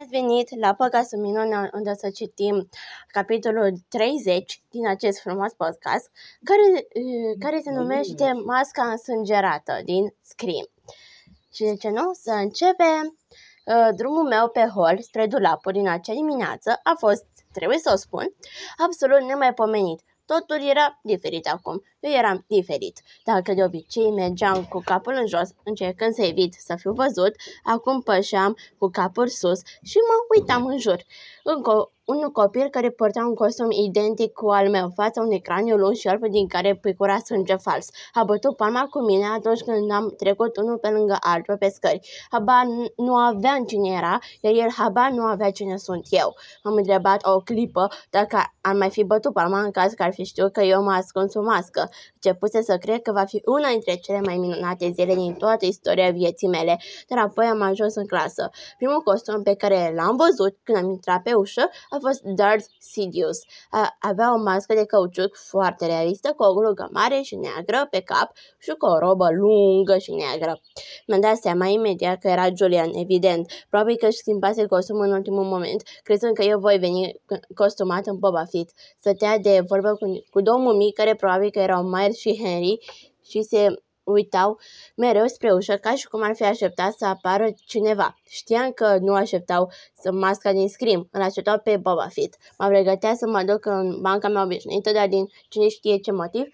Ați 0.00 0.10
venit 0.10 0.60
la 0.60 0.74
Păcasul 0.74 1.18
Minune 1.18 1.70
unde 1.72 1.90
o 1.90 1.94
să 1.94 2.10
citim 2.10 2.68
capitolul 3.06 3.72
30 3.88 4.62
din 4.70 4.88
acest 4.88 5.20
frumos 5.20 5.52
podcast 5.52 6.10
care, 6.44 6.86
care 7.38 7.60
se 7.60 7.70
numește 7.70 8.32
Masca 8.44 8.90
însângerată 8.90 9.80
din 9.84 10.14
Scream. 10.22 10.68
Și 11.52 11.62
de 11.64 11.74
ce 11.74 11.88
nu? 11.88 12.12
Să 12.12 12.30
începem. 12.30 13.18
Drumul 13.94 14.28
meu 14.28 14.48
pe 14.48 14.66
hol 14.74 14.98
spre 15.00 15.26
dulapul 15.26 15.72
din 15.72 15.88
acea 15.88 16.12
dimineață 16.12 16.80
a 16.82 16.94
fost, 16.98 17.26
trebuie 17.52 17.78
să 17.78 17.90
o 17.92 17.96
spun, 17.96 18.34
absolut 18.76 19.20
nemaipomenit. 19.20 20.02
Totul 20.32 20.68
era 20.68 20.98
diferit 21.02 21.46
acum. 21.46 21.82
Eu 22.00 22.12
eram 22.12 22.44
diferit. 22.46 23.00
Dacă 23.24 23.54
de 23.54 23.64
obicei 23.64 24.10
mergeam 24.10 24.64
cu 24.64 24.80
capul 24.84 25.12
în 25.20 25.26
jos, 25.26 25.48
încercând 25.64 26.14
să 26.14 26.22
evit 26.22 26.54
să 26.54 26.76
fiu 26.76 26.92
văzut, 26.92 27.34
acum 27.62 28.00
pășeam 28.02 28.56
cu 28.78 28.88
capul 28.88 29.28
sus 29.28 29.60
și 29.82 29.96
mă 30.08 30.36
uitam 30.36 30.66
în 30.66 30.78
jur. 30.78 31.04
Încă 31.42 31.92
un 32.08 32.30
copil 32.32 32.68
care 32.68 32.90
purta 32.90 33.20
un 33.20 33.34
costum 33.34 33.70
identic 33.70 34.32
cu 34.32 34.48
al 34.48 34.70
meu, 34.70 34.90
fața 34.94 35.20
unui 35.20 35.40
craniu 35.40 35.76
lung 35.76 35.94
și 35.94 36.08
alb 36.08 36.26
din 36.26 36.46
care 36.46 36.74
picura 36.74 37.18
sânge 37.18 37.56
fals. 37.56 37.88
A 38.12 38.24
bătut 38.24 38.56
palma 38.56 38.86
cu 38.90 38.98
mine 39.04 39.24
atunci 39.36 39.60
când 39.60 39.90
am 39.90 40.14
trecut 40.16 40.56
unul 40.56 40.78
pe 40.78 40.88
lângă 40.88 41.16
altul 41.20 41.56
pe 41.56 41.68
scări. 41.68 42.00
Habar 42.30 42.64
nu 42.96 43.14
aveam 43.14 43.64
cine 43.64 43.88
era, 43.88 44.18
iar 44.40 44.52
el 44.54 44.70
habar 44.76 45.10
nu 45.10 45.22
avea 45.22 45.50
cine 45.50 45.76
sunt 45.76 46.06
eu. 46.10 46.34
M-am 46.62 46.74
întrebat 46.74 47.26
o 47.26 47.38
clipă 47.38 47.88
dacă 48.10 48.36
ar 48.60 48.74
mai 48.74 48.90
fi 48.90 49.04
bătut 49.04 49.32
palma 49.32 49.60
în 49.60 49.70
caz 49.70 49.92
că 49.92 50.02
ar 50.02 50.12
fi 50.12 50.24
știut 50.24 50.52
că 50.52 50.60
eu 50.60 50.82
mă 50.82 50.92
ascund 50.92 51.30
sub 51.30 51.44
mască. 51.44 51.88
Începuse 52.14 52.62
să 52.62 52.76
cred 52.76 53.02
că 53.02 53.12
va 53.12 53.24
fi 53.24 53.42
una 53.44 53.68
dintre 53.68 53.94
cele 53.94 54.20
mai 54.20 54.36
minunate 54.36 54.90
zile 54.94 55.14
din 55.14 55.34
toată 55.34 55.66
istoria 55.66 56.10
vieții 56.10 56.48
mele, 56.48 56.78
dar 57.08 57.18
apoi 57.18 57.46
am 57.46 57.62
ajuns 57.62 57.94
în 57.94 58.06
clasă. 58.06 58.50
Primul 58.76 59.00
costum 59.00 59.42
pe 59.42 59.54
care 59.54 59.92
l-am 59.96 60.16
văzut 60.16 60.56
când 60.62 60.78
am 60.78 60.90
intrat 60.90 61.22
pe 61.22 61.32
ușă 61.32 61.68
a 61.90 61.97
a 61.98 62.06
fost 62.06 62.22
Darth 62.22 62.66
Sidious. 62.78 63.38
A, 63.70 63.96
avea 63.98 64.34
o 64.34 64.38
mască 64.42 64.74
de 64.74 64.84
cauciuc 64.84 65.36
foarte 65.36 65.86
realistă, 65.86 66.32
cu 66.36 66.42
o 66.42 66.54
glugă 66.54 66.88
mare 66.92 67.20
și 67.20 67.36
neagră 67.36 67.86
pe 67.90 68.00
cap 68.00 68.32
și 68.58 68.70
cu 68.78 68.86
o 68.86 68.98
robă 68.98 69.28
lungă 69.30 69.98
și 69.98 70.14
neagră. 70.14 70.60
Mi-am 71.06 71.20
dat 71.20 71.36
seama 71.36 71.66
imediat 71.66 72.18
că 72.18 72.28
era 72.28 72.48
Julian, 72.54 72.90
evident. 72.94 73.52
Probabil 73.70 73.96
că 73.96 74.06
își 74.06 74.16
schimbase 74.16 74.66
costumul 74.66 75.04
în 75.04 75.12
ultimul 75.12 75.44
moment, 75.44 75.82
crezând 76.02 76.34
că 76.34 76.42
eu 76.42 76.58
voi 76.58 76.78
veni 76.78 77.20
costumat 77.54 78.06
în 78.06 78.18
Boba 78.18 78.44
Fett. 78.44 78.70
Stătea 78.98 79.38
de 79.38 79.64
vorbă 79.66 79.94
cu, 79.94 80.24
cu 80.30 80.40
două 80.40 80.58
mumii 80.58 80.92
care 80.92 81.14
probabil 81.14 81.50
că 81.50 81.58
erau 81.58 81.82
Miles 81.82 82.16
și 82.16 82.40
Henry 82.44 82.78
și 83.24 83.42
se 83.42 83.74
uitau 84.12 84.58
mereu 84.96 85.26
spre 85.26 85.52
ușă 85.52 85.76
ca 85.76 85.94
și 85.94 86.08
cum 86.08 86.22
ar 86.22 86.34
fi 86.34 86.44
așteptat 86.44 86.92
să 86.92 87.06
apară 87.06 87.48
cineva. 87.66 88.16
Știam 88.28 88.70
că 88.70 88.98
nu 89.00 89.14
așteptau 89.14 89.70
să 90.00 90.12
masca 90.12 90.52
din 90.52 90.68
scrim, 90.68 91.08
îl 91.12 91.22
așteptau 91.22 91.58
pe 91.58 91.76
Boba 91.76 92.08
Fett. 92.08 92.36
Mă 92.58 92.66
pregătea 92.66 93.14
să 93.14 93.26
mă 93.26 93.42
duc 93.42 93.66
în 93.66 94.00
banca 94.00 94.28
mea 94.28 94.42
obișnuită, 94.42 94.92
dar 94.92 95.08
din 95.08 95.26
cine 95.48 95.68
știe 95.68 95.98
ce 95.98 96.12
motiv, 96.12 96.48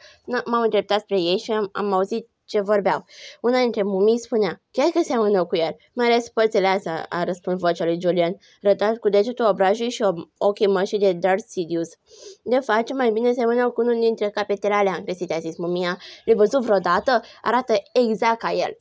m-am 0.45 0.63
îndreptat 0.63 1.01
spre 1.01 1.21
ei 1.21 1.39
și 1.39 1.51
am, 1.51 1.69
am 1.73 1.93
auzit 1.93 2.29
ce 2.45 2.61
vorbeau. 2.61 3.05
Una 3.41 3.61
dintre 3.61 3.83
mumii 3.83 4.19
spunea, 4.19 4.63
chiar 4.71 4.89
că 4.89 5.01
seamănă 5.03 5.45
cu 5.45 5.57
el, 5.57 5.77
mai 5.93 6.07
ales 6.07 6.29
părțile 6.29 6.67
astea, 6.67 7.07
a 7.09 7.25
răspuns 7.25 7.61
vocea 7.61 7.85
lui 7.85 8.01
Julian, 8.01 8.37
rătat 8.61 8.97
cu 8.97 9.09
degetul 9.09 9.47
obrajii 9.47 9.91
și 9.91 10.05
ochii 10.39 10.67
mășii 10.67 10.99
de 10.99 11.13
Darth 11.13 11.45
Sidious. 11.47 11.89
De 12.43 12.59
fapt, 12.59 12.93
mai 12.93 13.11
bine 13.11 13.33
seamănă 13.33 13.71
cu 13.71 13.81
unul 13.81 14.01
dintre 14.01 14.31
capetele 14.31 14.75
alea, 14.75 14.95
încresit, 14.95 15.33
a 15.33 15.39
zis 15.39 15.57
mumia. 15.57 15.99
Le 16.25 16.35
văzut 16.35 16.63
vreodată? 16.63 17.23
Arată 17.43 17.75
exact 17.93 18.39
ca 18.39 18.53
el. 18.53 18.77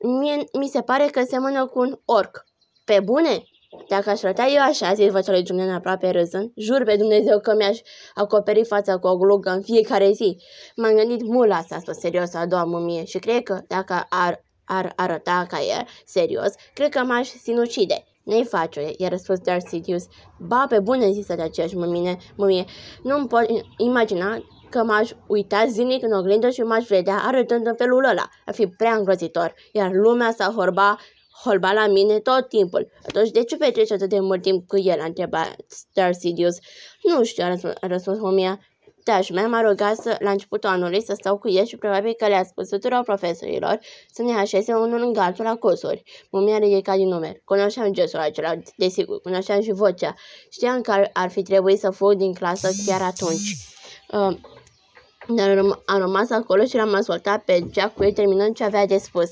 Mie, 0.00 0.44
mi 0.58 0.68
se 0.68 0.80
pare 0.80 1.06
că 1.06 1.22
seamănă 1.22 1.66
cu 1.66 1.78
un 1.78 1.98
orc. 2.04 2.44
Pe 2.84 3.00
bune? 3.00 3.44
Dacă 3.88 4.10
aș 4.10 4.22
arăta 4.22 4.46
eu 4.54 4.62
așa, 4.62 4.94
zis 4.94 5.10
vocea 5.10 5.32
lui 5.32 5.46
Julian 5.46 5.70
aproape 5.70 6.10
râzând, 6.10 6.52
jur 6.56 6.84
pe 6.84 6.96
Dumnezeu 6.96 7.40
că 7.40 7.54
mi-aș 7.54 7.78
acoperi 8.14 8.64
fața 8.64 8.98
cu 8.98 9.06
o 9.06 9.16
glugă 9.16 9.50
în 9.50 9.62
fiecare 9.62 10.10
zi. 10.12 10.36
M-am 10.76 10.94
gândit 10.94 11.22
mult 11.22 11.48
la 11.48 11.56
asta, 11.56 11.78
spus 11.78 11.98
serios 11.98 12.34
a 12.34 12.46
doua 12.46 12.64
mumie 12.64 13.04
și 13.04 13.18
cred 13.18 13.42
că 13.42 13.60
dacă 13.66 14.06
ar, 14.08 14.44
ar 14.64 14.92
arăta 14.96 15.46
ca 15.48 15.58
el, 15.58 15.86
serios, 16.04 16.52
cred 16.74 16.88
că 16.88 16.98
m-aș 16.98 17.28
sinucide. 17.28 18.04
Ne-i 18.24 18.44
face, 18.44 18.92
i-a 18.96 19.08
răspuns 19.08 19.38
Darth 19.38 19.66
Sidious. 19.68 20.04
Ba, 20.38 20.66
pe 20.68 20.80
bune, 20.80 21.10
zisă 21.10 21.34
de 21.34 21.42
aceeași 21.42 21.76
mumie, 21.76 22.16
mumie. 22.36 22.64
Nu-mi 23.02 23.26
pot 23.26 23.44
imagina 23.76 24.44
că 24.70 24.82
m-aș 24.82 25.10
uita 25.26 25.64
zilnic 25.68 26.02
în 26.02 26.12
oglindă 26.12 26.50
și 26.50 26.60
m-aș 26.60 26.84
vedea 26.86 27.22
arătând 27.26 27.66
în 27.66 27.74
felul 27.74 28.04
ăla. 28.04 28.28
Ar 28.46 28.54
fi 28.54 28.66
prea 28.66 28.94
îngrozitor, 28.94 29.54
iar 29.72 29.90
lumea 29.92 30.32
s-a 30.32 30.52
horba 30.56 30.98
holba 31.44 31.72
la 31.72 31.86
mine 31.86 32.18
tot 32.18 32.48
timpul. 32.48 32.90
Atunci 33.06 33.30
de 33.30 33.44
ce 33.44 33.56
petreci 33.56 33.90
atât 33.90 34.08
de 34.08 34.20
mult 34.20 34.42
timp 34.42 34.66
cu 34.66 34.78
el? 34.78 35.00
a 35.00 35.04
întrebat 35.04 35.56
Star 35.66 36.12
Sidious. 36.12 36.56
Nu 37.02 37.24
știu, 37.24 37.44
a 37.44 37.48
răspuns, 37.48 37.74
a 37.80 37.86
răspuns 37.86 38.18
mumia. 38.18 38.60
Taș 39.04 39.30
mea 39.30 39.46
m-a 39.46 39.60
rugat 39.60 39.96
să, 39.96 40.16
la 40.18 40.30
începutul 40.30 40.68
anului 40.68 41.02
să 41.02 41.14
stau 41.16 41.38
cu 41.38 41.48
el 41.48 41.64
și 41.64 41.76
probabil 41.76 42.14
că 42.18 42.28
le-a 42.28 42.44
spus 42.44 42.68
tuturor 42.68 43.02
profesorilor 43.02 43.78
să 44.12 44.22
ne 44.22 44.32
așeze 44.32 44.74
unul 44.74 45.02
în 45.02 45.16
altul 45.16 45.44
la 45.44 45.56
cursuri. 45.56 46.02
Mumia 46.30 46.54
a 46.54 46.58
ridicat 46.58 46.96
din 46.96 47.08
numer. 47.08 47.34
Cunoșteam 47.44 47.92
gestul 47.92 48.20
acela, 48.20 48.52
desigur, 48.76 49.20
cunoșteam 49.20 49.60
și 49.60 49.72
vocea. 49.72 50.14
Știam 50.50 50.80
că 50.80 50.90
ar, 50.90 51.10
ar 51.12 51.30
fi 51.30 51.42
trebuit 51.42 51.78
să 51.78 51.90
fug 51.90 52.14
din 52.14 52.34
clasă 52.34 52.68
chiar 52.86 53.02
atunci. 53.02 53.56
Uh, 54.12 54.36
dar 55.28 55.58
am 55.86 55.98
rămas 55.98 56.30
acolo 56.30 56.64
și 56.64 56.76
l-am 56.76 56.94
ascultat 56.94 57.44
pe 57.44 57.66
Jack 57.72 57.94
cu 57.94 58.04
ei 58.04 58.12
terminând 58.12 58.54
ce 58.54 58.64
avea 58.64 58.86
de 58.86 58.98
spus. 58.98 59.30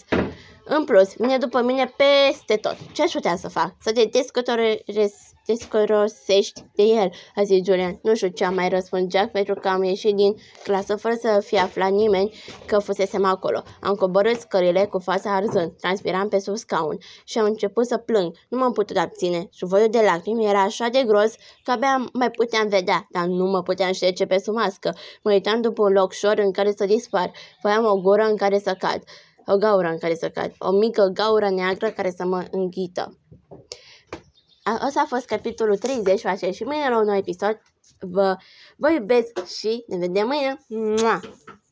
În 0.64 0.84
plus, 0.84 1.14
vine 1.16 1.38
după 1.38 1.62
mine 1.62 1.94
peste 1.96 2.56
tot. 2.56 2.76
Ce 2.92 3.02
aș 3.02 3.12
putea 3.12 3.36
să 3.36 3.48
fac? 3.48 3.74
Să 3.80 3.92
te 3.92 4.08
descorosești 5.46 6.64
de 6.74 6.82
el, 6.82 7.10
a 7.34 7.42
zis 7.42 7.64
Julian. 7.64 7.98
Nu 8.02 8.14
știu 8.14 8.28
ce 8.28 8.44
a 8.44 8.50
mai 8.50 8.68
răspuns 8.68 9.12
Jack 9.12 9.30
pentru 9.30 9.54
că 9.54 9.68
am 9.68 9.82
ieșit 9.82 10.14
din 10.14 10.36
clasă 10.64 10.96
fără 10.96 11.14
să 11.20 11.42
fie 11.44 11.58
aflat 11.58 11.90
nimeni 11.90 12.34
că 12.66 12.78
fusesem 12.78 13.24
acolo. 13.24 13.62
Am 13.80 13.94
coborât 13.94 14.40
scările 14.40 14.84
cu 14.84 14.98
fața 14.98 15.34
arzând, 15.34 15.72
transpiram 15.80 16.28
pe 16.28 16.38
sub 16.38 16.56
scaun 16.56 16.98
și 17.24 17.38
am 17.38 17.44
început 17.44 17.86
să 17.86 17.96
plâng. 17.96 18.36
Nu 18.48 18.58
m-am 18.58 18.72
putut 18.72 18.96
abține 18.96 19.48
și 19.52 19.64
voiul 19.64 19.88
de 19.90 20.00
lacrimi 20.04 20.46
era 20.46 20.62
așa 20.62 20.88
de 20.88 21.02
gros 21.06 21.34
că 21.62 21.70
abia 21.70 22.04
mai 22.12 22.30
puteam 22.30 22.68
vedea, 22.68 23.06
dar 23.10 23.24
nu 23.24 23.44
mă 23.44 23.62
puteam 23.62 23.92
șterge 23.92 24.26
pe 24.26 24.38
sub 24.38 24.54
mască. 24.54 24.96
Mă 25.22 25.32
uitam 25.32 25.60
după 25.60 25.82
un 25.82 25.92
loc 25.92 26.12
șor 26.12 26.38
în 26.38 26.52
care 26.52 26.72
să 26.76 26.84
dispar. 26.84 27.30
Voiam 27.62 27.84
o 27.84 28.00
gură 28.00 28.22
în 28.22 28.36
care 28.36 28.58
să 28.58 28.74
cad 28.78 29.02
o 29.46 29.56
gaură 29.56 29.88
în 29.88 29.98
care 29.98 30.14
să 30.14 30.28
cad, 30.28 30.52
o 30.58 30.70
mică 30.70 31.10
gaură 31.12 31.50
neagră 31.50 31.90
care 31.90 32.10
să 32.10 32.24
mă 32.24 32.46
înghită. 32.50 33.18
Asta 34.62 35.00
a 35.00 35.06
fost 35.06 35.26
capitolul 35.26 35.76
30, 35.76 36.20
face 36.20 36.50
și 36.50 36.64
mâine 36.64 36.88
la 36.88 36.98
un 36.98 37.04
nou 37.04 37.16
episod. 37.16 37.60
Vă, 38.00 38.36
vă 38.76 38.90
iubesc 38.90 39.46
și 39.46 39.84
ne 39.86 39.96
vedem 39.96 40.26
mâine. 40.26 40.64
Mua! 40.68 41.20